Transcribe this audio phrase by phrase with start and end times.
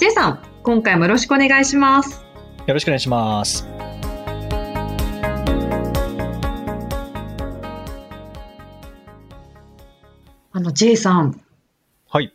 [0.00, 2.24] J さん、今回もよろしくお願いします。
[2.66, 3.66] よろしくお願いします。
[10.52, 11.38] あの J さん、
[12.08, 12.32] はい。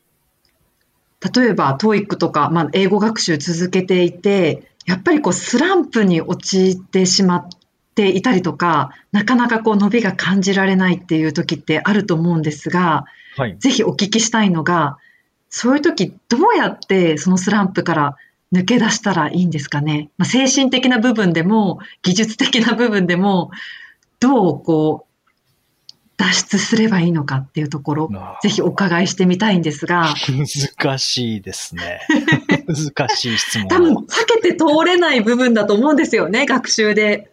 [1.36, 7.48] 例えば TOEIC とか、まあ、英語学習続けていて、やっぱりこうスランプに陥ってしまっ
[7.96, 13.06] ていたりとか、なかなかこう伸びが感じられないっていう時ってあると思うんですが、
[13.36, 13.58] はい。
[13.58, 15.00] ぜひお聞きしたいのが、
[15.58, 18.18] そういう時どうやってそのスランプから
[18.52, 20.10] 抜け出したらいいんですかね？
[20.18, 23.52] まあ、精神的な部分でも、技術的な部分でも、
[24.20, 28.10] どうこう、脱出すればいいのかっていうところ、
[28.44, 32.02] ぜひお伺いしてみたいんですが、難しいですね。
[32.68, 33.68] 難しい質問。
[33.70, 37.32] 多分避けて通れない部分だと思うんですよね、学習で。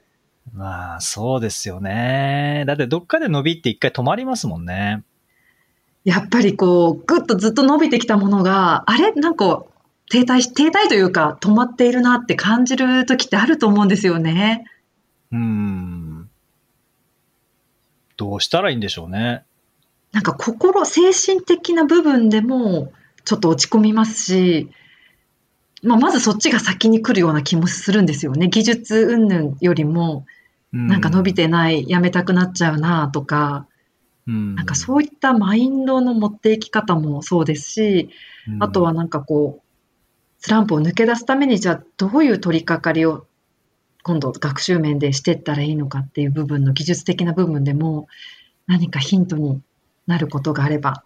[0.55, 2.63] まあそうですよね。
[2.69, 5.03] だってどっかで伸びって一回止まりますもんね
[6.05, 9.13] やっぱりこう、ぐっとずっと伸びてきたものが、あれ？
[9.13, 9.65] なんか
[10.11, 14.65] 停滞し、停滞というか止まっているなって感じる時ってあると思うんですよね。
[15.31, 16.29] うーん
[18.17, 19.45] どうしたらいいんでしょうね
[20.11, 22.93] なんか心、精神的な部分でも
[23.25, 24.69] ちょっと落ち込みますし、
[25.83, 28.49] まあ、まずそっちが先に来るような気もするんですよね。
[28.49, 30.27] 技術云々よりも、
[30.73, 33.72] なんか伸びてない、やめたくなっちゃうなとか、うん
[34.27, 38.11] なんかそういったマインドの持っていき方もそうですし、
[38.61, 39.63] あとはなんかこう、
[40.39, 43.27] スランプを抜け出すために、じゃあどういう取り掛かりを
[44.03, 48.09] 今度学習面でしていったらいいのかっていう部分の技術的な部分でも
[48.67, 49.61] 何かヒントに
[50.07, 51.05] なることがあれば。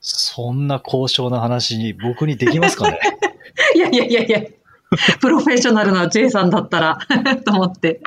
[0.00, 2.98] そんな高尚な話僕にできますかね？
[3.74, 4.42] いやいやいやいや、
[5.20, 6.98] プロフェッショナルな J さんだったら
[7.44, 8.00] と思って。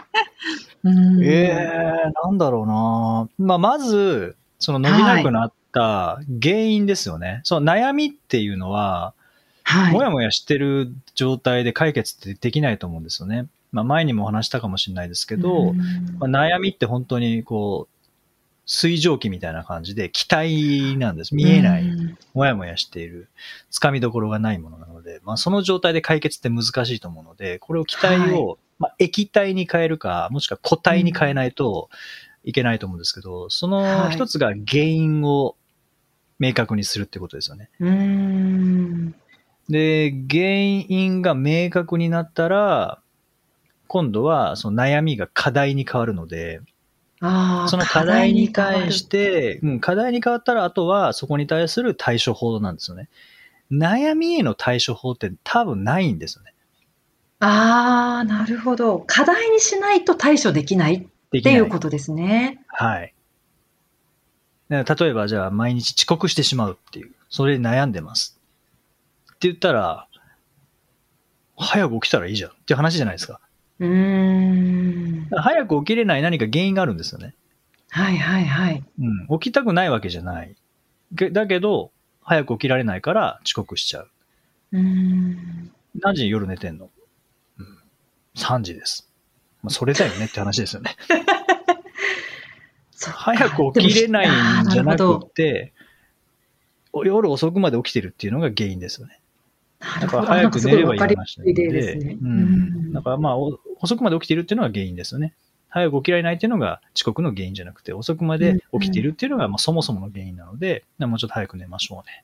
[0.83, 1.23] うん。
[1.23, 3.29] ええなんだろうな。
[3.37, 9.13] まあまずその伸びなくなった原因ですよね、その悩みっていうのは
[9.63, 9.93] はい。
[9.93, 13.47] もやもやしてる状態で解決ってできないと思うんですよね。
[13.71, 15.77] まあ、前にもお話したかもしれないですけど、うん。
[16.19, 18.09] まあ、悩みって本当にこう、
[18.65, 21.35] 水蒸気みたいな感じで期待なんです。
[21.35, 22.17] 見えない、うん。
[22.33, 23.29] もやもやしている、
[23.71, 31.89] つかみどころがないものなので、まあ、その状態で解決って難しいと思うので、これを気体を、まあ、液体に変えるか、もしくは固体に変えないと
[32.43, 35.55] いけないと思うんですけど、そのはい一つが原因を
[36.39, 37.69] 明確にするってことですよね。
[37.79, 39.15] うん
[39.69, 40.49] で、原
[40.89, 42.99] 因が明確になったら、
[43.87, 46.61] 今度はその悩みが課題に変わるので、
[47.21, 53.07] その課題に対して、うん、課題に変わったら、あとはそこに対する対処法なんですよね。
[53.71, 56.52] 悩みへの対処法って多分ないんですよね。
[57.45, 58.99] ああ、なるほど。
[58.99, 61.09] 課題にしないと対処できない。
[61.39, 62.61] っていうことですね。
[62.67, 63.13] はい。
[64.69, 68.39] 例えば、じゃあ、毎日遅刻してしまうっていう、それで悩んでます。
[69.25, 70.07] って言ったら、
[71.57, 73.39] 早く起きたらいいじゃんっていう話じゃないですか。
[73.79, 75.27] うーん。
[75.31, 77.35] 早く起きれない何か原因があるんですよね。
[77.89, 78.83] はいはいはい。
[78.99, 79.39] うん。
[79.39, 80.55] 起きたくないわけじゃない。
[81.15, 84.09] けだけど、早く起きられないから遅刻しちゃう。
[84.71, 85.71] うーん。
[85.99, 86.91] 何時に夜寝てんの、うん、
[88.37, 89.09] ?3 時です。
[89.61, 90.95] まあ、それだよねって話ですよね。
[92.99, 94.27] 早く起きれない
[94.65, 95.73] んじゃなくて、
[96.93, 99.19] お夜遅くまで起きてるっていうのが原因ですよね。
[100.01, 101.67] だから早く寝ればいい話なので
[101.97, 102.17] ね。
[102.21, 102.93] ううんん。
[102.93, 105.33] だからまあ、お遅くまで起きてるっていうのが原因ですよね。
[105.69, 112.23] 早く起きられないっていうのが遅刻の原因じゃなくて、遅くまで起きているっていうのがまあそもそもの原因なので、もうちょっと早く寝ましょうね。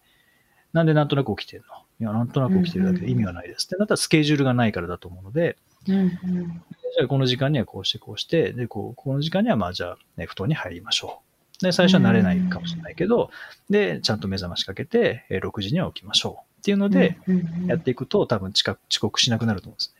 [0.71, 1.75] なんでなんとなく起きてるの？
[1.99, 3.65] いや、なんとなく起きてるだけで意味はないです。
[3.65, 6.61] ってなったらスケジュールがないからだと思うので、うんうん
[6.91, 11.21] じゃあこの時間にはこうしてこうして、で、こう、この時間にはまあじゃあ、ね、布団に入りましょ
[11.61, 11.63] う。
[11.63, 13.29] で、最初は慣れないかもしれないけど、
[13.69, 16.61] で、ちゃんと目覚ましかけて、えー6時には起きましょう。
[16.61, 19.93] っていうので、うんうんやっていくと多分近く遅刻しなくなると思うんです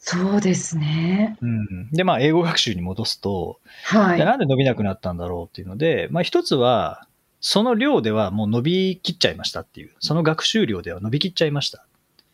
[0.00, 0.86] そうですね。
[0.86, 1.38] ね。
[1.40, 1.90] うん。
[1.90, 4.18] で、まあ、英語学習に戻すと、はい。
[4.18, 7.06] なんで伸びなくなったんだろうっていうので、まあ一つは、
[7.40, 11.86] その量ではもう伸びきっちゃいましたっていう、その学習量では伸びきっちゃいました。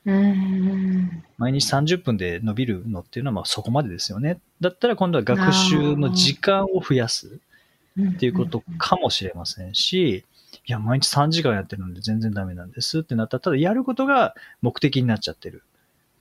[0.06, 1.22] うん。
[1.38, 4.38] 毎日30分で伸びるのっていうのはまあそこまでですよね。
[4.60, 7.38] だったら今度は学習の時間を増やす
[7.96, 10.24] うんっていうことかもしれませんし、
[10.66, 15.62] いや、毎日3時間やってるので全然ダメなんですってなったら、ただやることが目的になっちゃってる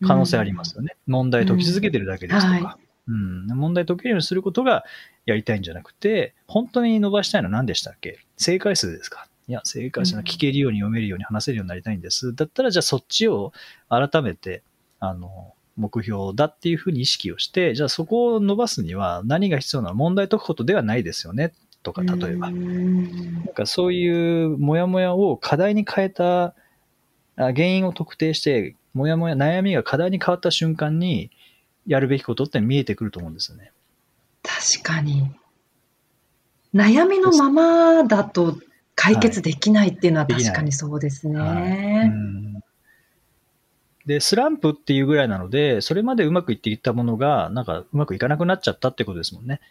[0.05, 0.95] 可能性ありますよね。
[1.07, 2.57] 問題解き続けてるだけですとか。
[2.57, 2.63] うん。
[2.63, 2.77] は
[3.07, 4.85] うん、問題解けるようにすることが
[5.25, 8.19] やりたいんじゃなくて、本当に伸ばしたいのは何でしたっけ？
[8.37, 9.27] 正解数ですか？
[9.47, 12.33] いや、正解数の聞けるように読めるように話せるようになりたいんです。
[12.33, 13.51] だったら、じゃあそっちを
[13.89, 14.63] 改めて、
[14.99, 19.95] あの、目標だっていうふうに意識をして、じゃあそこを伸ばすには何が必要なの？
[19.95, 21.53] 問題解くことではないですよね？
[21.81, 22.47] とか、例えば。
[22.47, 26.53] うんなんかそういうモヤモヤを課題に変えた、あ
[27.35, 31.31] 原因を特定して、モヤモヤ、悩みが課題に変わった瞬間に、
[31.85, 33.73] やるべきことって見えてくると思うんですよね。
[34.41, 35.29] 確かに。
[36.73, 38.57] 悩みのままだと
[39.03, 42.11] 解決できないっていうのは確かにそうですはいね。
[42.13, 42.63] うん
[44.05, 49.61] で、スランプっていうぐらいなので、それまでうまくいっていったものが、なんかうまくいかなくなっちゃったってことですもんね。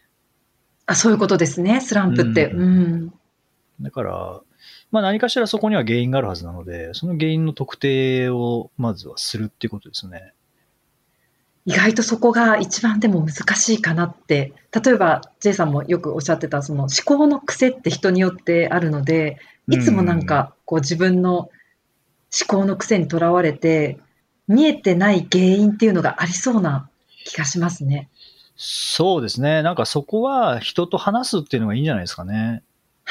[0.86, 2.46] あ、そういうことですね、スランプって。
[2.46, 3.12] ううん。
[3.82, 4.40] だから、
[4.90, 10.32] まあ何かしらそこには原因があるはずなので、その原因の特定をまずはするっていうことですね。
[11.64, 14.52] 意外とそこが一番でも難しいかなって。
[14.72, 19.38] 例えば、J さんもよくおっしゃってた、その思考の癖って人によってあるので、
[19.68, 21.50] いつもなんかこう自分の思
[22.48, 23.98] 考の癖にとらわれて、
[24.48, 26.88] 見えてない原因っていうのがありそうな
[27.24, 28.08] 気がしますね。
[28.56, 29.62] そうですね。
[29.62, 32.62] なんかそこは人と話すっていうのがいいんじゃないですかね。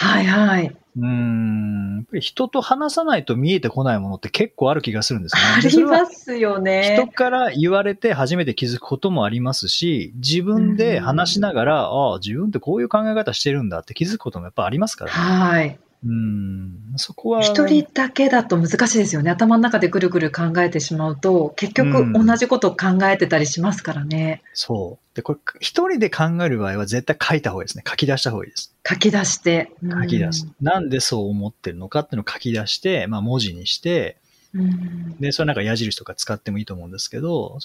[0.02, 0.76] はいはい。
[0.98, 1.96] うーん。
[1.98, 5.42] やっぱり人と話さないと見えてこないものって結構ある気がするんですね。
[5.58, 7.08] ありますよ人ね。
[7.14, 15.18] から言われて初めて気づくこともありますし、自分で話しながら、ああ、自分ってこういう考え方してるんだって気づくこともやっぱありますから、ね。
[15.18, 15.80] はい。
[16.04, 16.94] うん。
[16.96, 17.42] そこは。
[17.42, 19.30] 一人だけだと難しいですよね。
[19.30, 24.42] 頭の中でぐるぐる考えてしまうと、結局うん同じことを考えてたりしますからね。
[24.54, 25.16] そう。
[25.16, 27.84] で、これ、一人で考える場合は絶対書いた方がいいですね。
[27.88, 28.74] 書き出した方がいいです。
[28.88, 29.72] 書き出して。
[29.84, 30.48] 書き出す。
[30.60, 34.18] なんでそう思ってるのかっていうのを書き出して、まあ文字にして、
[34.54, 35.18] うん。
[35.20, 37.60] で、それなんか矢印とか使ってもいいと思うんですけど、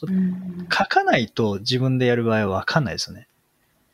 [0.71, 3.29] 書かないと自分でやる場合は分かんないですよね。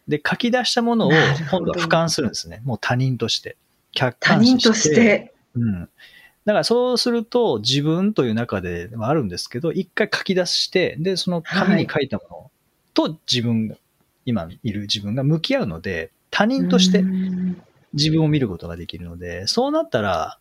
[0.09, 1.13] で、書き出したものを
[1.51, 2.61] 今度は俯瞰するんですね。
[2.65, 3.57] もう他人として。
[3.93, 5.33] 客他観視人として。
[5.55, 5.89] うん。
[6.45, 12.51] だからそうすると自分という中ではあるんですけど、一回書き出して、で、その紙に書いたもの
[12.95, 13.77] と自分が、
[14.25, 17.63] 今いる自分が向き合うので、他人としてうん
[17.95, 20.39] 自分を見ることができるので、そうなったら、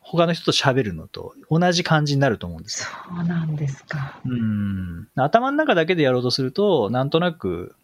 [0.00, 4.20] 他の人と喋るのと同じ感じになると思うんですよそうなんですか。
[4.24, 5.08] うん。
[5.16, 7.74] 頭の中だけでやろうとすると、なんとなく、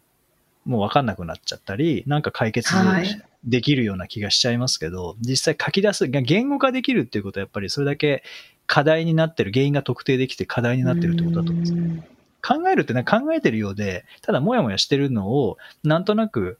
[0.65, 8.23] もう分かんなくなっちゃったり、なんか解決はいできるような気がしちゃいますけど、実際書き出す、言語化できるっていうことはやっぱりそれだけ
[8.67, 11.73] 課題になってる、原因が特定できて課題になってるってことだと思うんです。
[11.73, 12.03] うん
[12.45, 16.59] 考えるってね、考えてるようで、ただもやもやしてるのを、なんとなく、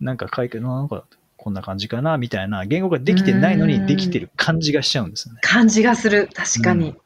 [0.00, 1.04] なんか解決、なんか
[1.36, 5.40] こんな感じかな、みたいな、言語ができてないのにできてる感じがしちゃうんですよね。
[5.42, 6.28] 感じがする。
[6.34, 6.96] 確かに。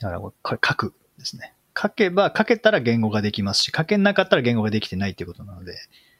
[0.00, 1.54] だから書くですね。
[1.80, 5.74] 書けば、書けたら言語ができますし、書けなかったら言語ができてないっていうことなので、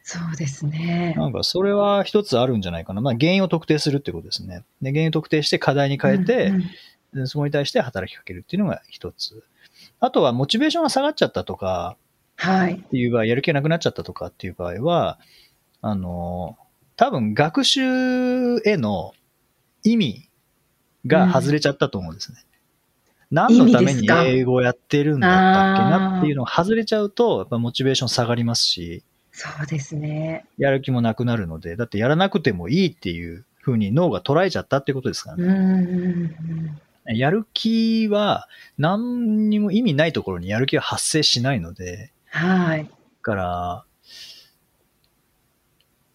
[0.05, 1.15] そうですね。
[1.17, 3.01] なんかそれは一つあるんじゃないかな。
[3.01, 4.65] まあ原因を特定するってことですね。
[4.81, 6.65] で、原因を特定して課題に変えて、うんうん
[7.13, 9.45] でそこに対して働きかけるっていうのが一つ。
[10.01, 11.99] あとはモチベーションが下がっちゃったとか
[12.37, 12.75] はい。
[12.75, 15.19] っていう場合、やる気がなくなっちゃったとかっていう場合は、
[15.81, 16.57] あの、
[16.97, 17.81] 多分学習
[18.65, 19.13] への
[19.85, 20.29] 意味
[21.07, 22.39] が外れちゃったと思うんですね。
[23.33, 30.45] 何のために英語をやってるんだったっけなっていうのを外れちゃうと、やっぱモチベーション下がりますし、そうですね。
[30.59, 36.37] やる気もなくなるので、だってやらなくてもいいっていう風に脳が捉えちゃったってことですからね。
[37.07, 42.85] やる気は何にも意味ないところにやる気は発生しないので、はい。
[42.85, 42.91] だ
[43.23, 43.85] から、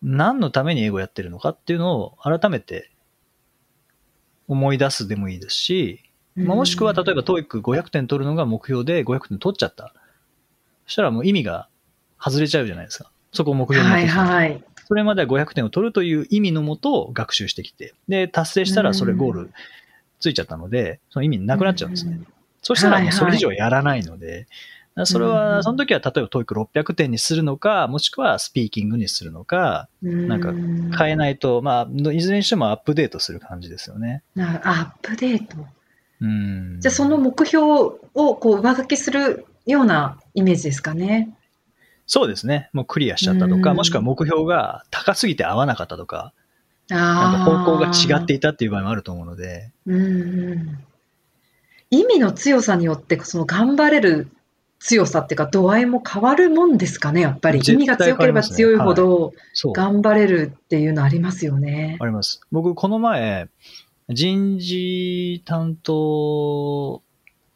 [0.04, 2.92] 何のために英語やってるのかっていうのを改めて
[4.48, 6.04] 思い出すでもいいですし、
[6.38, 9.94] まあもしくは例えば TOEIC500 点取るのが目標で500点取っちゃった。
[10.86, 11.68] そしたらもう意味が
[12.20, 13.12] 外れちゃうじゃないですか。
[13.32, 14.64] そこを目標に持っはいてきたはい。
[14.88, 19.52] それまでは500点を取るという意味のもと学習してきて、で、達成したらそれゴール
[20.22, 22.22] ついちゃったので、その意味なくなっちゃうんですね。
[22.62, 24.50] そしたらもうそれ以上やらないので、だか
[24.96, 30.54] らそれうんは、その時は例えば TOEIC600 点にするのか、もしくはスピーキングにするのか、なんか
[30.98, 34.24] 変えないと、まあ、いずれにしてもアップデートする感じですよね。
[34.36, 35.58] なアップデート。
[36.22, 36.78] うん。
[36.80, 41.36] じゃあその目標をこう上書きするようなイメージですかね。
[42.06, 42.70] そうですね。
[42.74, 46.34] もうクリアしちゃったとか、うんもしくは目標が高すぎて合わなかったとか、
[46.90, 49.72] あなんか方向が違っていいたっていう場合もあると思うので、
[51.90, 54.30] 意味の強さによってその頑張れる
[54.80, 57.60] 強さっていうか度合いも変わるもんですかね、やっぱり。
[57.60, 59.34] 意味が強ければ強いほど
[59.76, 61.98] 頑張れるっていうのありますよね。
[62.00, 62.42] あります。
[62.52, 63.50] 僕、この前、
[64.10, 67.02] 人事担当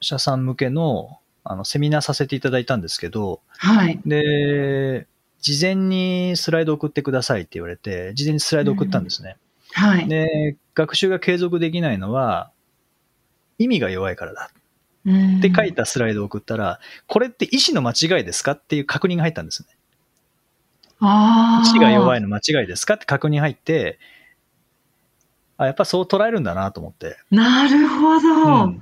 [0.01, 3.99] 者さん向けのあのセミナーさせていただいたんですけど、はい。
[4.05, 5.07] で、
[5.39, 9.37] 事前にスライド送ってくださいって言われて、事前にスライド送ったんですね。
[9.75, 10.07] うん、はい。
[10.07, 12.51] で、学習が継続できないのは、
[13.57, 14.51] 意味が弱いからだ。
[15.07, 19.69] って書いたスライドを送ったら、これって意思の間違いですかっていう確認が入ったんですね。
[20.99, 21.67] ああ。
[21.67, 23.97] 意思が弱いの間違いですかって確認入って、
[25.61, 27.17] あ、やっぱそう捉えるんだなと思って。
[27.29, 28.63] なるほど。
[28.65, 28.81] うん、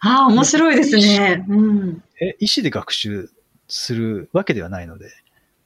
[0.00, 1.44] ああ、面白いですね。
[1.48, 2.02] うん。
[2.20, 3.30] え、意思で学習
[3.68, 5.06] するわけではないので、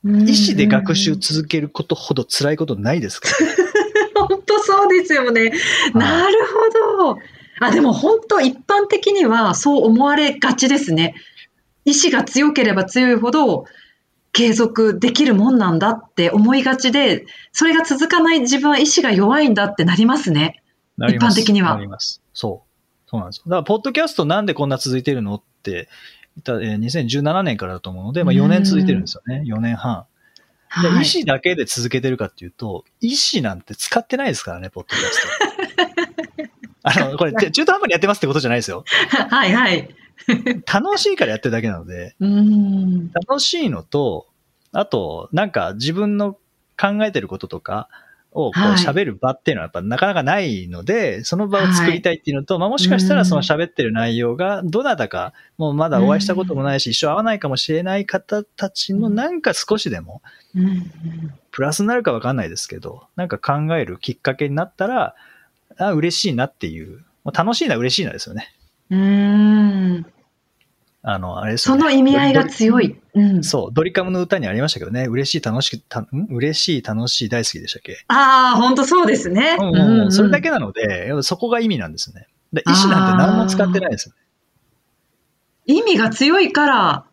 [0.04, 0.08] 意
[0.48, 3.28] 思で学習続けることほど辛いことないですか？
[4.14, 5.52] ら、 本当そうですよね。
[5.94, 6.34] なる
[6.82, 7.18] ほど。
[7.60, 11.14] あ、でも本当一般的にはそう思われがちですね。
[11.86, 13.64] 意志が強ければ強いほど
[14.32, 20.62] 継続できるもんなんだって思いがちで、それが続かない自分は意志が弱いんだってなりますね。
[20.98, 21.74] 一般的には。
[21.74, 22.22] なります。
[22.32, 22.68] そう。
[23.08, 23.44] そうなんですよ。
[23.46, 25.88] だから、ポッドキャストなんでこんな続いてるのって
[26.36, 29.42] 言ったら、2017年からだと思うので、まあ4年続いてるんですよね。
[29.46, 30.06] 4年半。
[30.82, 35.22] で、意思だけで続けてるかっていうと、意思なんて使ってないですからね、ポッドキャス
[36.42, 36.48] ト。
[37.04, 38.84] あの、これ、中途半端にやってますってことじゃないですよ。
[39.30, 39.88] はいはい。
[40.72, 42.14] 楽しいからやってるだけなので、
[43.28, 44.26] 楽しいのと、
[44.72, 46.32] あと、なんか自分の
[46.78, 47.88] 考えてることとか
[48.32, 60.22] をこう喋る場っていうのはやっぱなかなかないので、はい、その場を作りたいっていうのと、まあもしかしたらその喋ってる内容がどなたか、もうまだお会いしたこともないし、一生会わないかもしれない方たちのなんか少しでも、
[61.50, 65.14] プラスになるかわかんないですけど、なんか考えるきっかけになったら、
[65.78, 68.54] あ嬉しいなっていう、楽しいな嬉しいなですよね。
[68.90, 70.06] うん。
[71.02, 71.58] あの、あれね。
[71.58, 72.98] その意味合いが強い。
[73.14, 76.06] うん、そう、ドリカムの歌にありましたけどね、嬉しい、楽しく、たん？
[76.30, 78.04] 嬉しい、楽しい、大好きでしたっけ？
[78.08, 79.56] ああ、本当そうですね。
[79.58, 82.26] うん、うんうん、それだけなので、そこが意味なんですね。
[82.52, 84.14] で意思なんて何も使ってないですね。
[85.66, 87.04] 意味が強いから、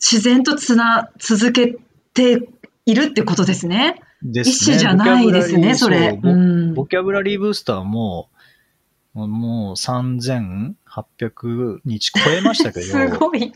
[0.00, 1.76] 自然とつな、続け
[2.12, 2.48] て
[2.86, 4.00] いるってことですね。
[4.22, 4.76] ですね。
[4.76, 6.12] 意思じゃないですね、それ。
[6.12, 8.28] ボ,、うん、ボキャブラリーブースターも、
[9.14, 12.86] もう3800日超えましたけど。
[12.86, 13.52] すごい。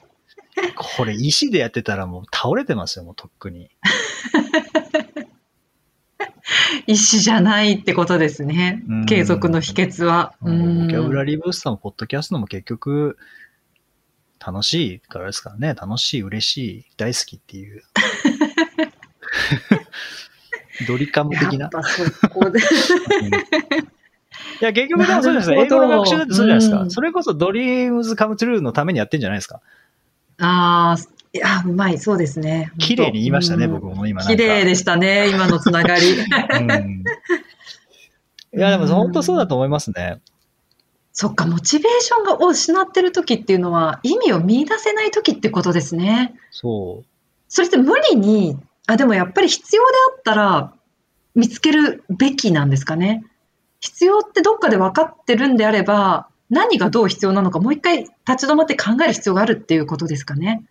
[0.77, 3.71] これ石でやってたらもう倒れてますよ、もうとっくに。
[6.87, 8.83] 石じゃないってことですね。
[9.07, 10.35] 継続の秘訣は。
[10.41, 13.19] ボキャブラリーブースターもポッドキャストも結局、
[14.45, 15.75] 楽しいからですからね。
[15.75, 17.83] 楽しい、嬉しい、大好きっていう。
[20.87, 21.65] ドリカム的な。
[21.65, 22.61] やっぱそこで。
[24.61, 25.63] いや、結局でもそうですね。
[25.63, 26.81] 英語の学習だってそうじゃないですか。
[26.81, 29.61] うん、それこそドリームズカムトゥルーのためにやってんじゃないですか。
[30.39, 32.73] ああ、いや、うまい、そうですね。
[32.79, 36.13] 綺麗に言いましたね、うん、僕も今綺麗でしたね、今のつながり。
[36.13, 37.05] うん、
[38.59, 40.21] いや、でも本当そうだと思いますね。
[41.13, 46.35] そっか、モチベーションがを失ってる時っていうのは、意味を見出せない時ってことですね。
[46.53, 47.07] そう。
[47.49, 50.73] それって無理に、あ、でもやっぱり必要であったら、
[51.35, 53.25] 見つけるべきなんですかね。
[53.81, 60.65] 必要ってどっかで分かってるんであれば、何がどう必要なのか、もう一回立ち止まって考える必要があるっていうことですかね。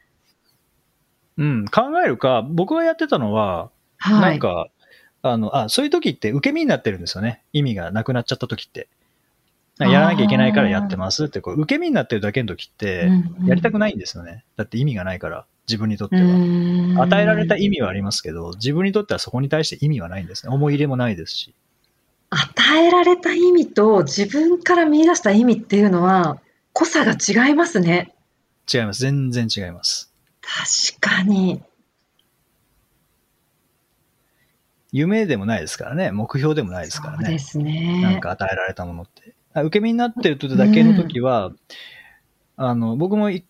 [1.37, 4.67] うん、考えるか、僕がやってたのは、はい、なんか、
[5.21, 7.43] あの、あ、そういう時って受け身になってるんですよね。
[7.53, 8.87] 意味がなくなっちゃった時って。
[9.79, 13.11] やらなきゃいけないからやってますって、こう、受け身になってるだけの時って、
[13.45, 14.31] やりたくないんですよね。
[14.31, 17.03] うんうん、だって意味がないから、自分にとっては。
[17.03, 20.53] 与えられた意味はありますけど、自分にとってはそこに対して意味はないんですね。
[20.53, 21.53] 思い入れもないですし。
[22.29, 26.39] 与えられた意味と自分から見出した意味っていうのは、
[26.73, 28.13] 濃さが違いますね。
[28.71, 29.01] 違います。
[29.01, 30.11] 全然違います。
[30.41, 31.61] 確かに。
[34.91, 36.11] 夢でもないですからね。
[36.11, 37.25] 目標でもないですからね。
[37.25, 38.01] そうですね。
[38.01, 39.33] なんか与えられたものって。
[39.55, 41.57] 受け身になってるとだけの時は、うん、
[42.57, 43.45] あの、僕も一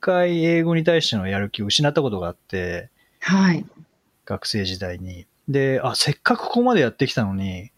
[0.00, 2.90] 回英語に対してのやる気を失ったことがあって、
[3.20, 3.64] はい。
[4.24, 5.26] 学生時代に。
[5.48, 7.70] で、あ、せっかくここまでやってきたのに、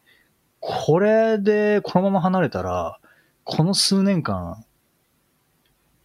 [0.68, 2.98] これでこのまま離れたら、
[3.44, 4.64] この数年間、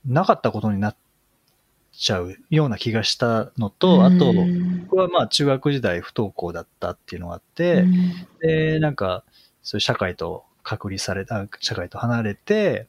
[0.05, 0.95] なかったことになっ
[1.91, 4.31] ちゃうような気がしたのと、あと、
[4.83, 7.85] 僕はまあ中学時代不登校だったっていうのがあって、
[8.39, 9.23] で、なんか、
[9.63, 12.87] そういう社会と隔離された、社会と離れて、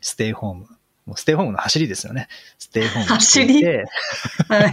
[0.00, 0.68] ステイホーム。
[1.06, 2.28] もうステイホームの走りですよね。
[2.58, 3.64] ステイホーム走り？
[3.64, 3.82] は
[4.66, 4.72] い。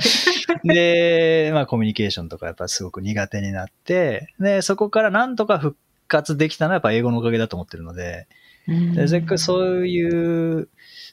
[0.67, 5.75] で、まあコミュニケーションとかやっぱすごく苦手になって、で、そこからなんとか復
[6.07, 8.27] 活できたのはやっぱ英語のおかげだと思ってるので、
[8.67, 10.69] でせっかくそういう、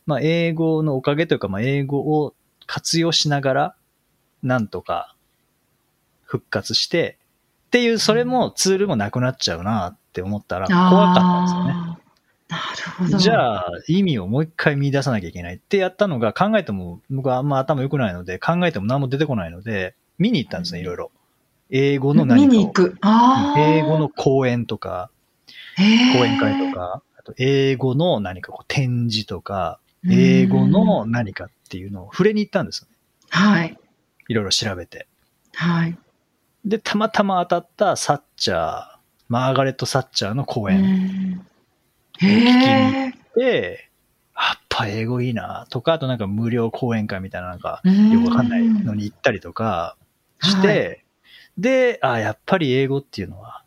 [0.06, 2.34] まあ、英語のおかげというか、まあ、英語を
[2.66, 3.74] 活用しながら、
[4.42, 5.14] なんとか
[6.24, 7.18] 復活して、
[7.66, 11.98] っていう、それもツールもなくなっちゃうなって思ったら怖かったんですよね。
[12.48, 13.18] なるほど。
[13.18, 21.10] じゃあ、意味をもう一回見出さなきゃいけないってやったのが考えても、僕はあんま頭良くないので、考えても何も出てこないので、見に行ったんですね、いろいろ。
[21.70, 22.96] 英語の何かを見に行く。
[23.02, 23.60] ああ。
[23.60, 25.10] 英語の講演とか、
[25.76, 29.80] 講演会とか、あと英語の何かこう展示とか。
[30.08, 32.96] 英語の何かっていうのを触れに行ったんですよね。
[33.30, 33.78] はい。
[34.28, 35.06] いろいろ調べて。
[35.54, 35.98] はい。
[36.64, 38.86] で、たまたま当たったサッチャー、
[39.28, 41.44] マーガレット・サッチャーの講演
[42.22, 43.40] うんへえ。
[43.40, 43.90] で、
[44.36, 47.82] やっぱ英語いいなとか、あとなんか無料講演会みたいななんか、
[48.12, 49.96] よくわかんないのに行ったりとか
[50.40, 51.04] して、
[51.56, 53.64] で、あやっぱり英語っていうのは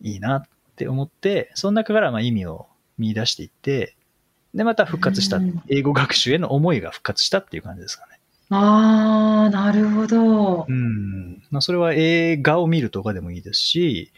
[0.00, 0.42] いいなっ
[0.76, 3.96] て思って、その中からまあ意味を見出していって、
[4.54, 8.13] で、また復活したうん、英語学習への思いが復活したっていう感じですかね。
[8.56, 10.72] ああ、なるほどう。
[10.72, 11.42] ん。
[11.50, 14.12] まあ、それは映画を見るとかでもいいですし、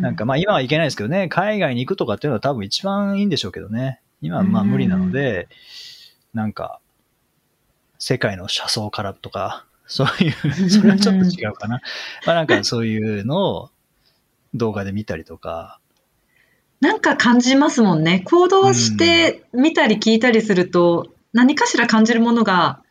[0.00, 4.00] なんかまあ今はいけないですけどね、海外に行くとかっていうのは多分一番いいんでしょうけどね。
[4.22, 5.48] 今はまあ無理なので、
[6.32, 6.80] なんか、
[7.98, 11.80] 世界の車窓からとか、そういう、 それはちょっと違うかな。
[12.26, 13.70] まあなんかそういうのを
[14.54, 15.78] 動画で見たりとか、
[16.80, 18.22] なんか感じますもんね。
[18.26, 22.83] 行動して見たり聞いたりすると、何かしら感じるものが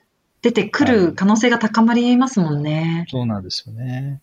[0.43, 3.05] 出てくる可能性が高まりますもんね。
[3.09, 4.21] そうなんですよね。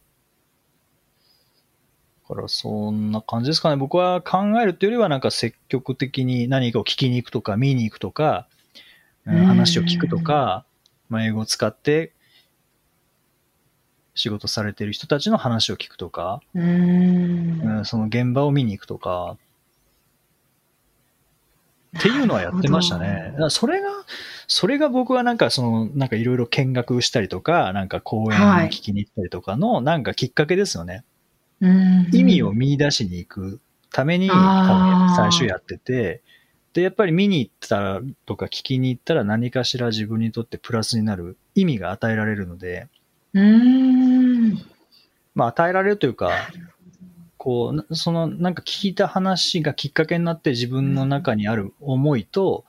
[2.29, 3.77] だからそんな感じですかね。
[3.77, 8.47] 僕は考えるっていうよりはなんか積極的に何かを聞きに行くとか見に行くとか、
[9.27, 10.65] うんうん話を聞くとか、
[11.09, 12.13] まあ、英語を使って
[14.15, 17.79] 仕事されてる人たちの話を聞くとか、うーん。
[17.79, 19.37] うんその現場を見に行くとか、
[21.99, 23.35] っていうのはやってましたね。
[23.49, 23.89] それが、
[24.53, 31.05] それが僕はなんかその、なんかいろいろ見学したりとか、なんか講演を聞きに行ったりとかの、なんかきっかけですよね。
[31.61, 33.61] うん意味を見出しに行く
[33.93, 34.27] ために、
[35.15, 36.23] 最初やってて、
[36.73, 42.89] で、やっぱり見に行ったらとか聞きに行ったら何かしら自分にとってプラスになる意味が与えられるので、
[43.35, 44.59] うーん。
[45.37, 46.51] まあ与えられるというか、
[47.37, 52.65] こう、なそのなんか聞いた話がきっかけになって自分の中にある思いと、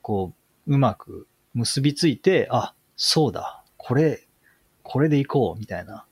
[0.00, 0.39] こう、
[0.70, 4.24] うまく結びついて、あ、そうだ、これ、
[4.84, 6.04] これで行こう、みたいな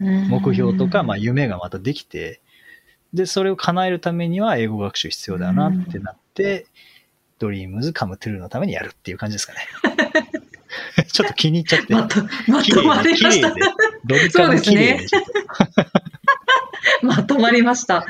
[0.00, 2.40] 目標とか、まあ夢がまたできて、
[3.12, 6.66] で、それを叶えるためには英語学習必要だよなってなって、
[7.38, 9.58] ドリームズカムトゥルーのためにやるっていう感じですかね。
[11.12, 11.92] ちょっと気に入っちゃって。
[11.94, 13.54] まとま綺とまりました。
[14.06, 15.06] ドリカム綺麗で。
[15.06, 15.32] ちょっと
[17.06, 18.06] まとまりました。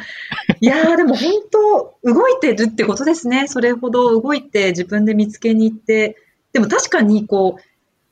[0.60, 3.46] いやーでも本当動いてるってことですね。
[3.46, 6.16] それほど動いて自分で見つけに行って。
[6.52, 7.62] でも確かにこう、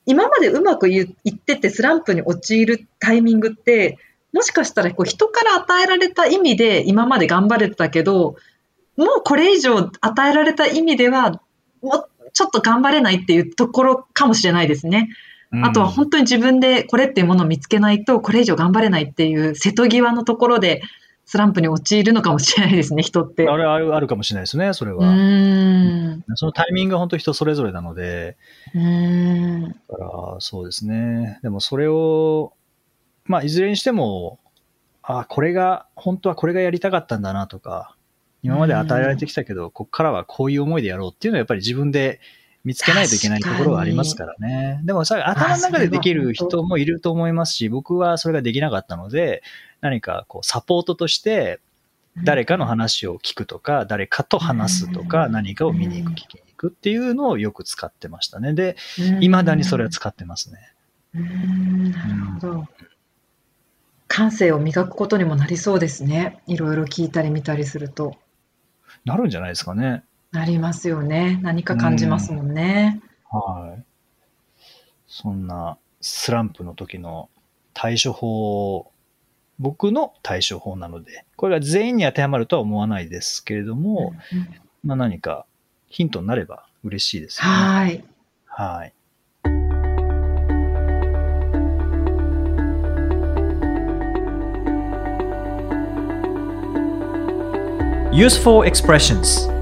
[0.06, 3.98] 今までうまくいっててスランプに陥るタイミングって、
[4.32, 8.36] もしかしたらこう人から与えられた意味で今まで頑張れてたけど、
[8.96, 11.40] もうこれ以上与えられた意味では、
[11.82, 15.08] もうちょっと頑張れないっていうところかもしれないですね。
[15.62, 20.82] あとは本当に自分でこれっていうものを見つけないと、これ以上頑張れないっていう瀬戸際のところで
[21.26, 23.48] スランプに陥るのかもしれないですね、人って。
[23.48, 25.06] あれあるあるかもしれないですね、それうは。
[26.34, 28.36] そのタイミングが本当人それぞれなので、
[28.74, 29.68] うーん。
[29.68, 31.38] だからそうですね。
[31.42, 32.52] でもそれを、
[33.24, 34.38] まあいずれにしても、
[35.02, 37.96] あこれが、本当はこれがやりたかったんだなとか、
[38.42, 42.20] 今まで与えられてきたけど、ここからはこういう思いでやろうっていうのはやっぱり自分で
[42.64, 44.81] 見つけないといけないところはありますからね。
[44.85, 49.42] でもさ、頭の中でできる人もいると思いますし、僕はそれができなかったので、
[49.81, 51.61] 何かこうサポートとして、
[52.22, 58.55] 誰かの話を聞くとか、誰かと話すとか、うん何かを見に行く、聞きに行くっていうのをよく使ってましたね。
[58.55, 60.72] で、うん未だにそれは使ってますね。
[61.14, 62.68] うーんなるほど。
[64.09, 66.40] 感性を磨くことにもなりそうですね。
[66.46, 68.16] いろいろ聞いたり見たりすると。
[69.05, 70.05] なるんじゃないですかね。
[70.34, 71.38] なりますよね。
[71.42, 73.00] 何か感じますもんね。
[73.30, 73.84] はい。
[75.06, 77.28] そんなスランプの時の
[77.72, 78.90] 対処法、
[79.60, 84.48] 僕の対処法なので、これが全員に当てはまるとは思わないですけれども、うん
[84.82, 85.46] まあ何か
[85.88, 87.54] ヒントになれば嬉しいですよね。
[87.54, 88.04] はい。
[88.46, 88.92] はい。
[98.12, 99.53] Useful expressions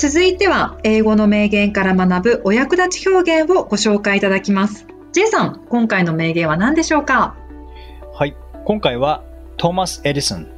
[0.00, 4.86] 続いては英語の名言から学ぶお役立ち表現をご紹介いただきます。
[5.12, 7.36] J さん、今回の名言は何でしょうか？
[8.14, 8.34] はい。
[8.64, 9.22] 今回は
[9.58, 10.48] トーマス・エディソン。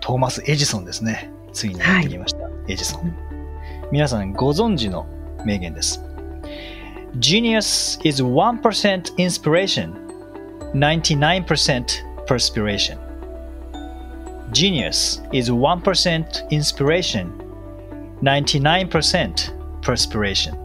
[0.00, 1.30] トーマス・エジソンですね。
[1.52, 2.48] ついにやってきました。
[2.66, 3.16] エジソン。
[3.92, 5.06] 皆さんご存知の
[5.44, 6.02] 名言です。
[7.20, 9.94] Genius is 1% inspiration,
[10.74, 11.84] 99%
[12.26, 13.05] perspiration.
[14.52, 17.32] Genius is 1% inspiration,
[18.22, 20.56] 99% perspiration.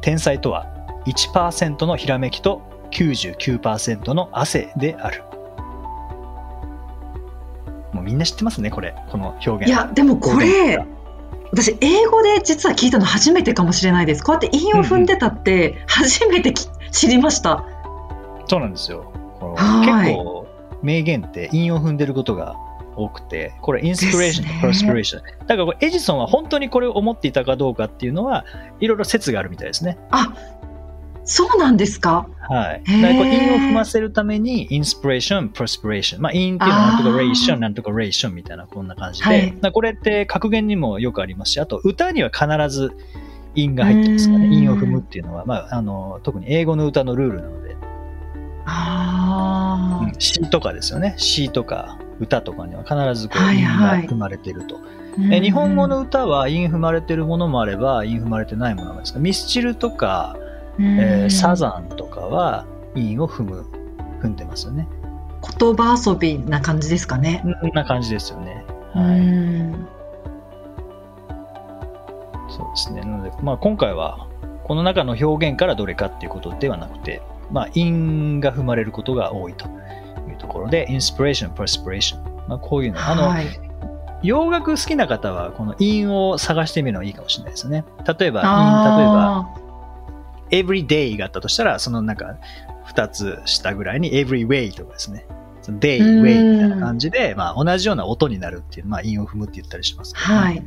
[0.00, 0.66] 天才とは
[1.06, 5.22] 1%のひらめきと99%の汗である。
[7.92, 8.94] もうみんな知ってますね、これ。
[9.08, 9.66] この表現。
[9.66, 10.84] いや、でもこれ、
[11.52, 14.24] 私、英語で実は聞いたの初めてかもしれないです。
[14.24, 17.64] こうやって韻を踏んでたって、初めてき知りました。
[18.46, 19.12] そうなんですよ。
[19.40, 20.46] 結構、
[20.82, 22.56] 名言って韻を踏んでることが
[22.96, 25.22] 多くて、これ、インスピレーションとプロスピレーション。
[25.46, 28.44] だからエジソンは本当にこれを思っていたかどうかっていうのは、
[28.80, 29.98] いろいろ説があるみたいですね。
[30.10, 30.32] あ、
[31.24, 32.28] そうなんですか？
[32.40, 32.82] はい。
[33.02, 36.20] だこれ韻を踏ませるために、インスピレーション、プロスピレーション。
[36.20, 39.26] まあ、韻っていうのはなんとかレーション、なんとかレーションみたいな、こんな感じで。
[39.26, 42.92] はいこれって格言にもよくありますし、あと歌には必ず
[43.54, 44.46] 韻が入ってますからね。
[44.46, 47.76] うん韻を踏むっていうのは、まあ、あの、特に英語の歌のルールなので、
[48.66, 51.14] あうん詩とかですよね。
[51.16, 54.76] 詩とか歌とかには必ずこう韻はいはいが踏まれてると。
[55.18, 60.36] ーえ日本語の歌は韻踏まれてるものもあれば、韻踏まれてないものもあるんですが、ミスチルとか、
[60.78, 63.64] えーサザンとかは韻を踏む、
[64.20, 64.88] 踏んでますよね。
[65.58, 67.44] 言葉遊びな感じですかね？
[67.74, 68.64] な感じですよね。
[68.94, 69.20] うはい。
[69.20, 69.86] ん
[72.48, 73.00] そうですね。
[73.02, 74.26] なので、まあ今回は、
[74.64, 79.66] この中の表現からどれかっていうことではなくて、まあ韻が踏まれることが多いと
[80.30, 82.48] いうところで、インスピレーション、プレスピレーション。
[82.48, 83.46] まあこういうの、あの、はい
[84.22, 87.84] 洋楽好きな方は、この韻を探してみるのがいいかもしれないですね。
[88.18, 89.54] 例えば、韻、例えば、あ
[90.50, 92.36] every day があったとしたら、そのなんか、
[92.86, 95.26] 二つ下ぐらいに every way とかですね。
[95.68, 100.66] day, うん way みたいな感じで、まあ同じような音になるっていう、まあ韻を踏むって言ったりしますね、はい。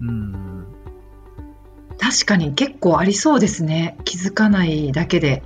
[0.00, 0.66] うん。
[1.98, 3.96] 確かに結構ありそうですね。
[4.04, 5.42] 気づかないだけで。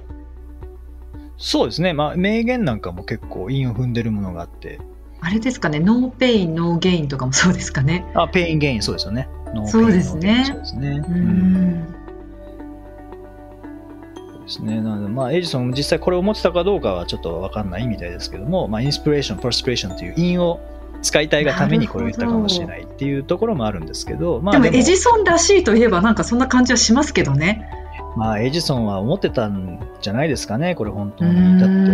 [1.38, 1.92] そうですね。
[1.92, 4.80] まあ名言なんかも結構韻を踏んでるものがあって、
[5.20, 5.80] あれですかね。
[5.80, 8.06] No pain, no gain とかもそうですかね。
[8.14, 9.28] あ、 pain gain、そうですよね。
[9.66, 10.88] そうですねそうですね。
[11.08, 11.94] ううんん。
[14.26, 14.80] そうですね。
[14.80, 20.60] なので、まあ、エジソンも実際これを持ってたかどうかはちょっとわかんないみたいですけども、まあ、 inspiration、perspiration という韻を
[21.02, 27.68] 使いたいがためにこれを言ったかもしれないっていうところもあるんですけど、まあ、でもエジソンらしいといえばなんかそんな感じはしますけどね。
[28.16, 31.60] まあ、エジソンは思ってたんじゃないですかね、これ本当うに。
[31.60, 31.88] だんっ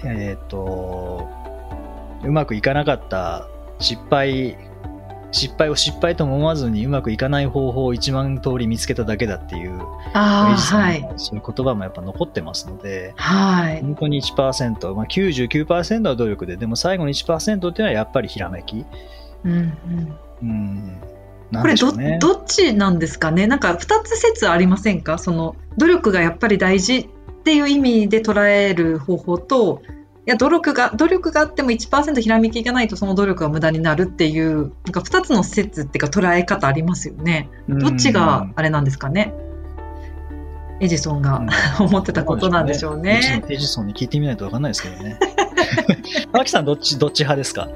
[0.00, 1.28] て、えっ、と、
[2.24, 3.46] うまくいかなかった
[3.80, 4.56] 失敗、
[5.30, 11.02] 失敗を失敗とも思わずにうまくいかない方法を1万通り見つけただけだっていう、エジソンはい。
[11.02, 13.82] のそういう言葉もやっぱ残ってますので、はい。
[13.82, 18.86] 本当に1%、まあ、99%は努力で、でも最後の1%っていうのはやっぱりひらめき。
[19.44, 21.17] うんうんうん。
[21.52, 21.92] これど。
[22.18, 23.46] どっちなんですかね？
[23.46, 25.18] なんか2つ説ありませんか？
[25.18, 27.08] その努力がやっぱり大事っ
[27.44, 29.82] ていう意味で捉える方法と
[30.26, 37.48] いや努力が努力があっても1%ひらめきがないとその努力が無駄になるっていうなんか2つの説っていうか捉え方ありますよね。
[37.66, 39.32] どっちがあれなんですかね？
[40.80, 41.44] エジソンが
[41.80, 43.42] 思ってたことなんでしょうね。
[43.48, 45.18] エジソンに聞いてみないと分かんないですけどね。
[46.32, 47.68] マキさん、どっち、どっち派ですか？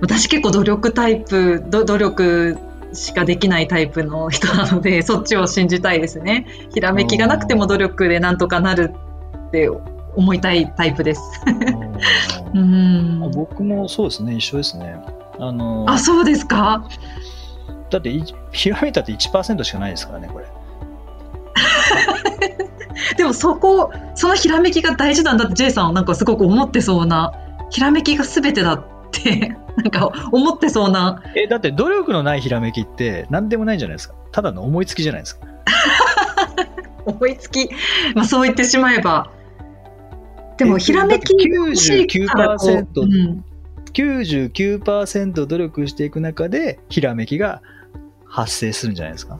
[0.00, 2.56] 私結構努力タイプど努力
[2.92, 6.46] しかできないタイプの人なので そっちを信じたいですね。
[6.74, 8.94] ひらめきがなくても努力でなんとかなる
[9.48, 9.68] って
[10.16, 11.22] 思いたいタイプです。
[12.54, 13.30] うん。
[13.34, 14.96] 僕もそうですね、一緒ですね。
[15.38, 16.84] あの、あそうですか？
[17.90, 20.46] だってい、ひらめいたって1%しかないですからね、これ。
[23.16, 27.32] でもそこそのひらめきが大事なんだって J さんはなんかすごく思ってそうな
[27.70, 28.84] ひらめきが全てだって
[29.76, 34.14] なんか思ってそうなえ、だって努力のないひらめきって何でもないんじゃないですか。
[34.32, 35.46] ただの思いつきじゃないですか。
[37.06, 37.70] 思いつき、
[38.14, 39.30] まあ、そう言ってしまえば
[40.58, 43.44] でもえひらめきが欲しいからこう99%うん
[43.92, 47.62] 99%努力していく中で、ひらめきが
[48.26, 49.38] 発生するんじゃないですか。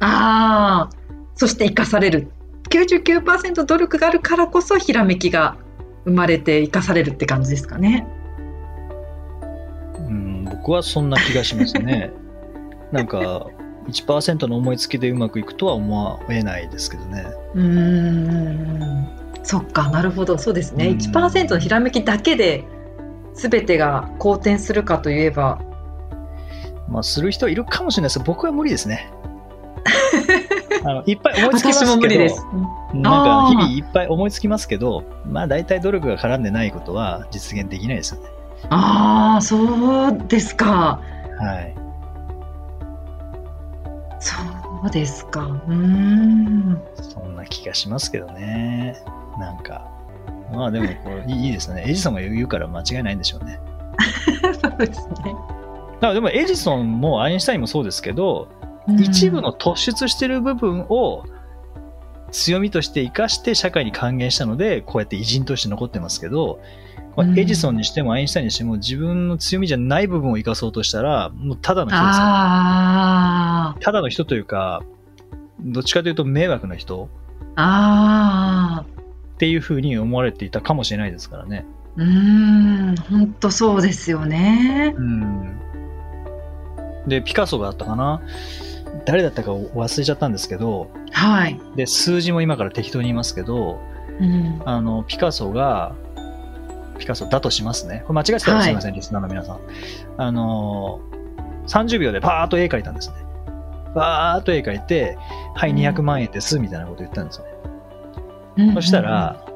[0.00, 0.96] ああ、
[1.34, 2.30] そして生かされる。
[2.70, 5.56] 99%努力があるからこそひらめきが
[6.04, 8.06] 生まれて生かされるって感じですかね。
[10.60, 12.12] うん、僕はそんな気がしますね。
[12.92, 13.46] なんか、
[13.88, 17.24] 1%の思いつきでうまくいくとは思えないですけどね。
[17.54, 19.08] うーん。
[19.42, 20.38] そっか、なるほど。
[20.38, 20.88] そうですね。
[20.88, 22.64] うん1%のひらめきだけで
[23.34, 25.60] 全てが好転するかといえば、
[26.88, 29.10] まあ、する人はいるかもしれないです僕は無理ですね。
[30.82, 32.46] あのいっぱい思いつきますけど、私も無理です。
[32.94, 38.28] なんか日々いっぱい思いつきますけど、まあ大体努力が絡んでないことは実現できないですよね。
[38.68, 41.00] ああ、そうですか。
[41.38, 41.74] はい。
[44.20, 44.36] そ
[44.86, 45.44] うですか。
[45.44, 46.82] うーん。
[46.96, 49.02] そんな気がしますけどね。
[49.38, 49.88] なんか。
[50.52, 51.84] まあでもこれいいですね。
[51.86, 53.60] エジソンが言うから間違いないんでしょうね。
[54.62, 55.14] そうですね。
[55.14, 58.60] だからでもエジソンもアインシュタインもそうですけど、うん
[59.00, 61.24] 一部の突出してる部分を
[62.32, 66.60] 強みとして生かして社会に還元したので、こうやって偉人として残ってますけど、
[67.16, 72.24] まあうんエジソンにしてもアインシュタインにしても自分の強みじゃない部分を生かそうとしたら、もうただの人ですよ。
[72.24, 74.82] あただの人というか、
[75.60, 77.08] どっちかというと迷惑な人
[77.56, 78.84] あ、
[79.34, 81.66] っていうふうに思われていたかもしれないですからね。
[81.96, 82.04] うー
[82.92, 84.94] ん、本当そうですよね。
[84.96, 85.58] うん。
[87.06, 88.22] で、ピカソがあったかな
[89.04, 91.60] 誰だったか忘れちゃったんですけど、はい。
[91.76, 93.80] で、数字も今から適当に言いますけど、
[94.20, 95.94] うん、あの、ピカソが、
[97.00, 98.04] ピカソだとしますね。
[98.06, 99.60] これ間違ってたらはいすみません、リスナーの皆さん。
[100.18, 101.00] あの、
[101.66, 103.16] 30秒でパーッと絵描いたんですね。
[103.94, 105.18] バーッと絵描いて、
[105.54, 107.52] はい、200万円です、みたいなこと言ったんですよね。
[108.58, 109.52] うんそしたら、こ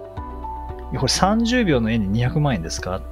[0.93, 3.03] れ30秒の絵に200万円ですか？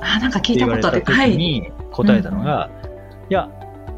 [0.00, 1.02] あ、なんか聞い言たことある。
[1.04, 1.36] はい。
[1.36, 2.68] に答えたのが、
[3.30, 3.48] いや、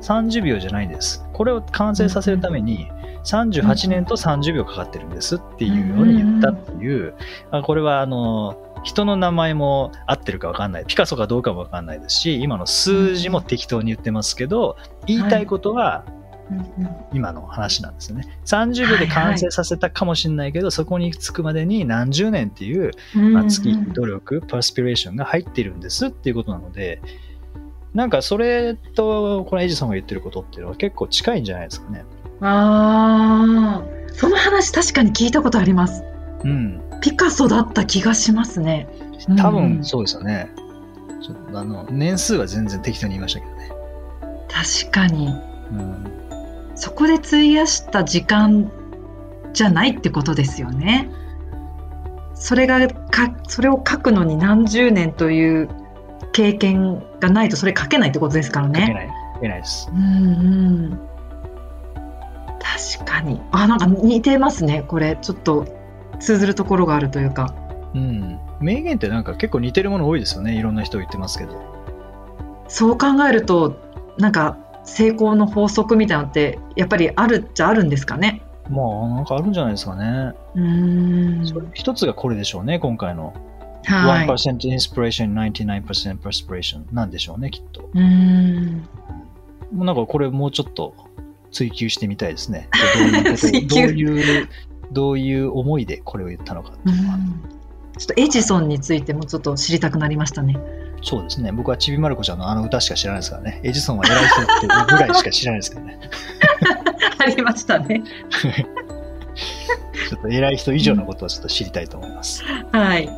[0.03, 1.25] 30秒じゃないんです。
[1.33, 2.91] これを完成させるために、
[3.25, 7.15] 38年と30秒かかってるんですっていうように言ったっていう、
[7.51, 10.85] あこれはあの、人の名前も合ってるか分かんない。
[10.87, 16.05] ピカソかどうかも分かんないですし、今の数字も適当に言ってますけど、言いたいことは
[17.13, 18.39] 今の話なんですよね。
[18.45, 22.93] 30秒で完成させたかもしれないけど、そこに着くまでに何十年っていう
[23.33, 27.01] まあ、月うん努力、パースピレーションが入っているんですっていうことなので、
[27.95, 32.05] なんかそれとこのエジソンが言ってることっていうのは結構近いんじゃないですかね。
[32.41, 36.05] ああ、その話確かに聞いたことあります。
[36.45, 36.83] うん。
[37.05, 38.89] ピカソだった気がしますね。
[39.37, 40.49] 多分うんそうですよね。
[41.21, 43.71] ちょっとあの年数は全然適当に言いましたけどね。
[44.49, 45.29] 確かに。
[45.29, 45.31] う
[45.75, 48.73] ん、そこで費やした時間
[49.53, 51.11] じゃないってことですよね。
[52.35, 55.69] それがかそれを書くのに何十年という
[56.33, 58.81] 経験がないとそれ書けないってことですからね。
[58.81, 59.09] 書けない。
[59.35, 59.91] 書けないです。
[59.93, 60.03] うんう
[60.89, 61.01] ん。
[62.97, 63.43] 確かに。
[63.53, 64.85] あなんか似てますね。
[64.89, 65.84] これちょっと
[66.19, 67.55] 通ずるところがあるというか。
[67.95, 68.39] うん。
[68.61, 70.57] 名言ってなんか結構似てるもの多いですよね。
[70.57, 71.63] いろんな人言ってますけど。
[72.69, 73.77] そう考えると
[74.19, 78.43] なんか成功の法則みたいなのってやっぱりあるっちゃあるんですかね。
[78.71, 80.33] まあなんかあるんじゃないですかね。
[80.55, 81.71] うーん。
[81.75, 83.35] 一つがこれでしょうね、今回の。
[83.85, 84.27] はい。
[84.27, 87.83] 1% inspiration, 99% perspiration なんでしょうね、きっと。
[87.93, 88.89] うーん。
[89.73, 90.95] もうなんかこれもうちょっと
[91.51, 92.69] 追求してみたいですね。
[93.69, 94.49] どういう
[94.93, 97.19] どういう、思いでこれを言ったのかっていうのは。
[97.99, 100.59] ちょっとエジソンについてもちょっと知りたくなりましたね。
[101.03, 101.53] そうですね。
[101.53, 103.61] 僕はちびまる子ちゃんのあの歌しか知らないですからね。
[103.63, 106.01] エジソンは偉い人ってぐらいしか知らないですけどね。
[107.19, 108.03] ありましたね。
[110.09, 112.43] ちょっと偉い人以上のことをちょっと知りたいと思います。
[112.73, 113.09] はい。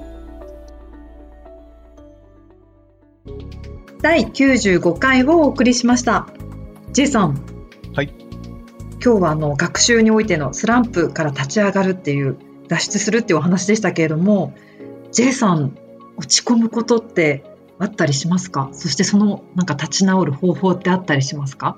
[4.03, 6.29] 第95回をお送りしました。
[6.93, 7.56] J さん。
[8.97, 9.05] はい。
[9.05, 12.37] 今日はあの学習においてのスランプから立ち上がるっていう
[12.69, 14.55] 脱出するっていうお話でしたけれども、
[15.13, 15.77] J さん
[16.17, 17.45] 落ち込むことって
[17.79, 18.71] あったりしますか？
[18.73, 21.77] そしてそのなんか立ち直る方法ってあったりしますか？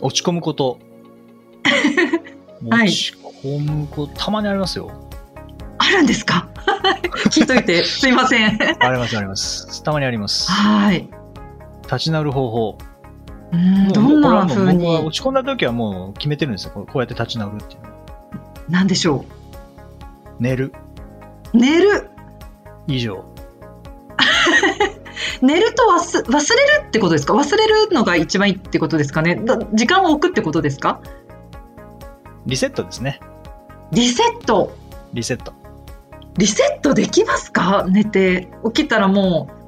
[0.00, 0.78] 落ち込むこと。
[2.70, 3.14] はい落ち
[3.44, 4.90] 込むこと、たまにありますよ。
[5.78, 6.48] あるんですか？
[7.30, 8.58] 聞いといてすいません。
[8.80, 9.82] あります、あります。
[9.82, 10.50] たまにあります。
[10.50, 11.08] はい。
[11.84, 12.78] 立ち直る方法。
[13.52, 14.86] うーんどんな風に？
[14.98, 16.72] 落ち込んだ時はもう決めてるんですよ。
[16.72, 17.94] こうやって立ち直るっていうのは。
[18.68, 19.24] なんでしょ
[20.38, 20.72] 寝る。
[21.52, 22.08] う寝る？
[22.86, 23.24] 以上。
[25.42, 27.34] 寝ると忘忘れるってことですか？
[27.34, 29.36] 忘れるのが一番いいってことですかね？
[29.36, 31.00] だ時間を置くってことですか？
[32.46, 33.20] リセットですね。
[33.92, 34.72] リセット
[35.12, 35.52] リセット。
[36.38, 37.84] リセットできますか？
[37.88, 39.61] 寝て起きたらもう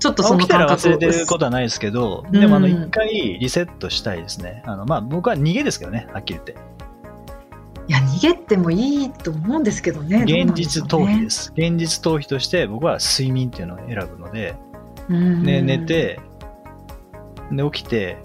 [0.00, 3.08] ちょっとその起きたら感覚忘れてることはないですけど、うんでもあの一回
[3.38, 4.62] リセットしたいですね。
[4.66, 6.56] あのまあ僕は逃げですけどね、はっきり言って。
[7.86, 11.52] いや逃げてもいいと思うんですけどね現実逃避です。
[11.56, 14.54] 現実逃避として僕は睡眠っていうのを選ぶので、
[15.08, 16.18] うんで寝て、
[17.52, 18.16] で起きて、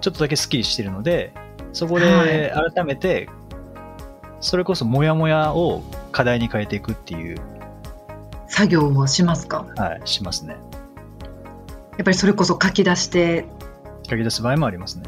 [0.00, 1.32] ちょっとだけスッキリしてるので、
[1.72, 3.28] そこで改めて、
[4.40, 7.38] それこそモヤモヤを課題に変えていくっていう、
[8.48, 9.66] 作業をしますか？
[9.76, 10.56] はい、しますね。
[11.96, 13.46] やっぱりそれこそ書き出して
[14.08, 15.04] 書き出す場合もありますね。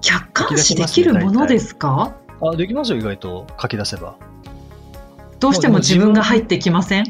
[0.00, 2.14] 客観視できるものですか？
[2.40, 4.16] あ、できますよ、意外と書き出せば。
[5.38, 7.04] どうしても自分が入ってきません？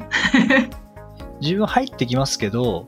[1.41, 2.87] 自分入ってきますけど、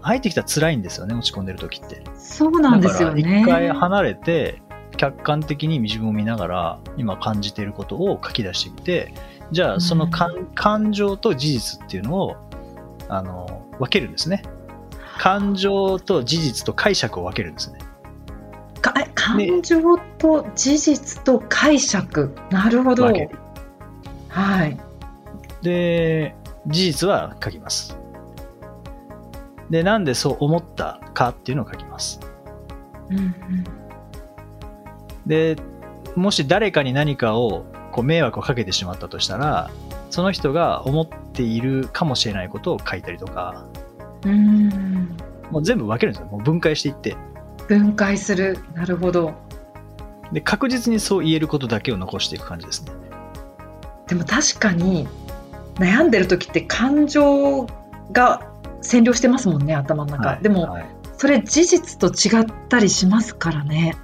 [0.00, 2.02] 入ってきたら辛いんですよね、落ち込んでる時って。
[2.16, 3.42] そうなんですよだね。
[3.42, 4.60] 一回離れて、
[4.96, 9.14] 客観的に自分を見ながら、今感じていることを書き出してみて、
[9.50, 12.36] じゃあその感,、感情と事実っていうのを、
[13.08, 14.42] あの、分けるんですね。
[15.18, 17.78] 感情と事実と解釈を分けるんですね。
[18.80, 22.34] かえ感情と事実と解釈。
[22.50, 23.04] なるほど。
[24.28, 24.78] はい。
[25.62, 26.34] で、
[26.66, 27.98] 事実は書きます。
[29.70, 32.20] で、なんでそう思ったかっていうのを書きます。
[33.10, 33.34] うんうん
[35.28, 35.56] で、
[36.16, 37.66] もし誰かに何かを
[37.98, 39.72] こう迷惑をかけてしまったとしたら、
[40.10, 43.66] その人が思っているかもしれないことを書いたりとか、
[44.24, 45.16] うん
[45.50, 46.28] もう全部分けるんですよ。
[46.28, 47.16] もう分解していって。
[47.66, 48.58] 分解する。
[48.74, 49.34] なるほど。
[50.32, 52.92] で、確実にそう言えることだけを残していく感じですね。
[54.06, 55.08] でも確かに
[55.74, 57.66] 悩んでる時って感情
[58.12, 58.48] が
[58.80, 63.96] 占領してますもんね頭の中、はいでもはいそれ事実と違ったりしますからね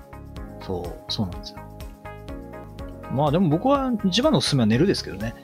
[0.60, 1.63] そう、そうなんですよ。
[3.14, 5.34] まあでも僕は一番のおすすめは寝るですけどね。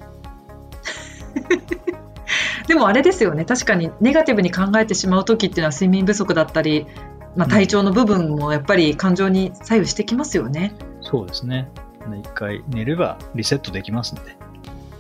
[2.67, 6.87] でもあれですよね確かにネガティブに考えてしまう時っていうのは睡眠不足だったり、
[7.35, 11.69] まあ、体調の部分もやっぱり感情に左右してきますよね、そうですね。
[12.09, 14.37] で一回寝ればリセットできますんで。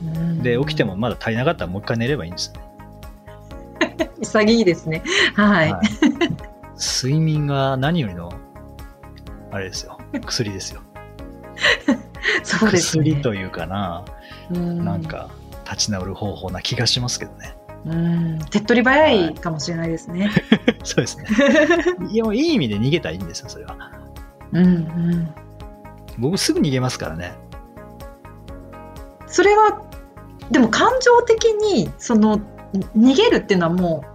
[0.02, 4.11] うんで、起きてもまだ足りなかったらもう一回寝ればいいんですね。
[4.22, 5.02] 潔いですね
[5.35, 8.33] はい、はい睡眠が何よりの、
[9.50, 9.98] あれですよ。
[10.24, 10.80] 薬ですよ。
[12.43, 14.05] そうですね薬というかな、
[14.51, 15.31] うんなんか
[15.64, 17.57] 立ち直る方法な気がしますけどね。
[17.87, 20.31] うん手っ取り早いかもしれないですね、
[20.85, 21.25] そうですね。
[22.11, 23.77] いや、もういい意味で逃げたらいいんですよ、それは。
[24.53, 25.35] うんうん
[26.19, 27.33] 僕すぐ逃げますからね。
[29.27, 29.81] それは
[30.51, 32.40] でも感情的にその
[32.73, 34.10] に逃げるっていうのはもう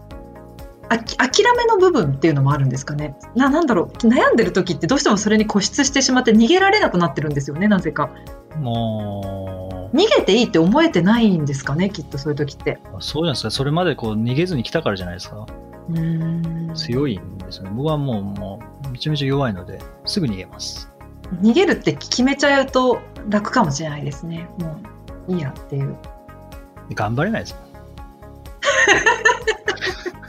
[0.90, 8.12] あき諦めの部分っていうのもあるんですかねななんだろう悩んでる時ってどうしてもそれに固執してしまって逃げられなくなってるんですよねなぜか
[8.58, 13.52] も逃げていいって思えてないんですかねきっとそういう時ってう、そうじゃないですか。
[13.52, 15.46] それまでこう逃げずに来たからじゃないですか。
[15.90, 17.72] うーん強いんですよね。
[17.74, 20.90] 僕はもう、もう、めちゃめちゃ弱いので、すぐ逃げます。
[21.42, 24.80] 逃げるって決めちゃうと楽かもしれないですねも
[25.28, 25.98] ういいやっていう
[26.94, 27.66] 頑張れないですもん。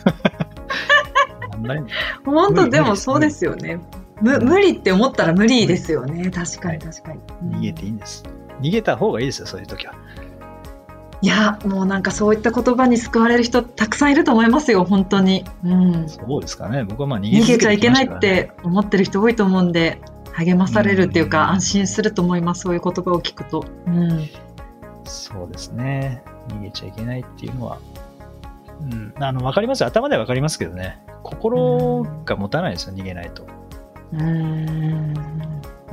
[2.24, 3.80] 本当でもそうですよね。
[4.20, 6.30] む無理って思ったら無理ですよね。
[6.30, 6.78] 確かにはい。
[6.78, 8.24] 確かに、逃げていいんです。
[8.60, 9.94] 逃げた方がいいですよ、そういう時は。
[11.22, 16.84] いやもうなんかそういった言葉に救われる人たくさんいると思いますよ本当に、うん、そうですかね。
[16.84, 19.98] 僕はまあ逃げ逃続けてげちゃいけないって思ってる人多いと思うんで
[20.32, 21.48] 励まされるっていうかうん。
[21.54, 24.28] 安心すると思いますそういう言葉を聞くと、うん、
[25.04, 26.22] そうですね。
[26.48, 27.78] 逃げちゃいけないっていうのは、
[28.80, 29.80] うん、あの、わかります。
[29.80, 31.00] よ頭ではわかりますけどね。
[31.26, 33.46] 心が持たないですよ、逃げないと。
[34.12, 35.14] うん。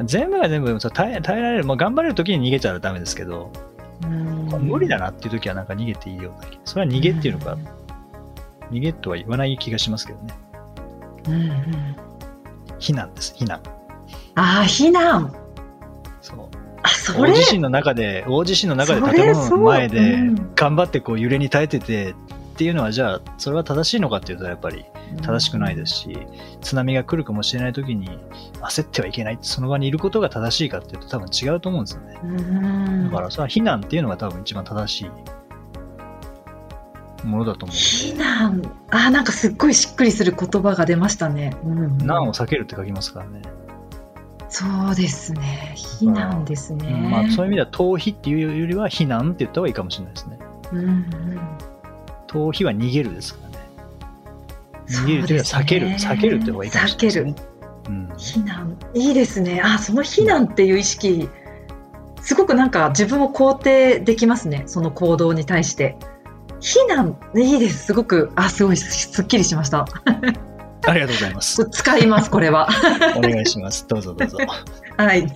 [0.05, 3.51] 全部が全部耐え耐えられる、もう頑張れる時に逃げちゃダメですけど、
[4.59, 7.57] 無理だなっていう時はなんか逃げていいような気それは逃げっていうのか、
[8.71, 10.33] 逃げとは言わない気がしますけどね。
[11.27, 11.51] うんうん。
[12.79, 13.59] 避難です、避難。
[14.35, 15.33] ああ避難。
[16.21, 16.39] そう。
[16.83, 17.31] あそれ？
[17.31, 20.55] 大地震の中で、大地震の中で建物の前でうん。
[20.55, 22.13] 頑張ってこう揺れに耐えてて
[22.53, 24.85] っていうのはじゃあ、それは正しいのかっていうとやっぱり
[25.23, 26.27] 正しくないですし、
[26.61, 28.07] 津波が来るかもしれない時に
[28.61, 32.19] 焦ってはいけないその場にいることが正しいかっていうと多分違うと思うんですよね。
[32.23, 33.09] うん。
[33.09, 35.01] だからそれは避難っていうのが多分一番正し
[37.23, 38.61] いものだと思う避難。
[38.91, 41.97] あーなんかすっごいしっくりする言葉が出ましたね、うん。
[41.97, 43.41] 難を避けるって書きますからね。
[44.49, 45.73] そうですね。
[45.75, 47.09] 避難ですね、うん。
[47.09, 50.37] まあ、そういう意味では逃避っていうよりは避難って言った方がいいかもしれないですね。
[50.71, 51.52] うんうん
[52.33, 53.57] 逃避は逃げるですからね。
[54.87, 57.35] 逃げるというのは避ける、ね避けるって方がいいかもしれないね。
[57.87, 61.27] うん、避難いいですねあその避難っていう意識
[62.21, 65.97] すごくなんか自分を肯定できますねその行動に対して
[66.61, 69.86] 避難いいですすごくあすごいすすっきりしました
[70.86, 71.65] ありがとうございます。
[71.71, 72.67] 使いますこれは
[73.15, 73.88] お願いします。
[73.88, 74.38] どうぞどうぞ。
[74.97, 75.27] はい。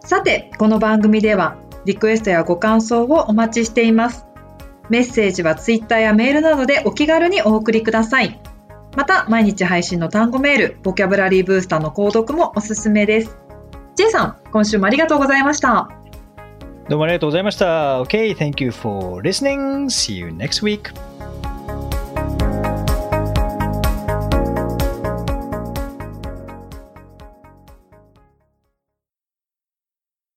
[0.00, 4.26] さて、この番組ではリクエストやご感想をお待ちしています。
[4.88, 8.40] メッセージはツイッターやメールなどでお気軽にお送りください。
[8.96, 13.38] また、毎日配信の単語メール、ボキャブラリーブースターの購読もおすすめです。
[13.96, 15.88] J さん、今週もありがとうございました。
[16.88, 18.02] どうもありがとうございました。
[18.02, 19.86] OK, thank you for listening.
[19.86, 20.92] See you next week.